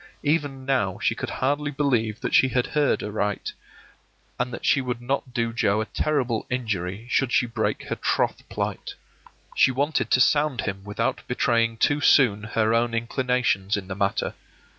Even 0.23 0.65
now 0.65 0.97
she 0.99 1.13
could 1.13 1.29
hardly 1.29 1.69
believe 1.69 2.21
that 2.21 2.33
she 2.33 2.47
had 2.47 2.65
heard 2.65 3.03
aright, 3.03 3.53
and 4.39 4.51
that 4.51 4.65
she 4.65 4.81
would 4.81 4.99
not 4.99 5.31
do 5.31 5.53
Joe 5.53 5.79
a 5.79 5.85
terrible 5.85 6.47
injury 6.49 7.05
should 7.11 7.31
she 7.31 7.45
break 7.45 7.83
her 7.83 7.95
troth 7.95 8.49
plight. 8.49 8.95
She 9.55 9.69
wanted 9.69 10.09
to 10.09 10.19
sound 10.19 10.61
him 10.61 10.83
without 10.83 11.21
betraying 11.27 11.77
too 11.77 12.01
soon 12.01 12.41
her 12.41 12.73
own 12.73 12.95
inclinations 12.95 13.77
in 13.77 13.87
the 13.87 13.95
matter. 13.95 14.33